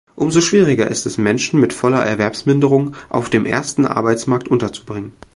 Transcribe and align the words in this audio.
Umso 0.15 0.41
schwieriger 0.41 0.87
ist 0.87 1.05
es, 1.05 1.19
Menschen 1.19 1.59
mit 1.59 1.73
voller 1.73 2.03
Erwerbsminderung 2.03 2.95
auf 3.09 3.29
dem 3.29 3.45
Ersten 3.45 3.85
Arbeitsmarkt 3.85 4.47
unterzubringen. 4.47 5.13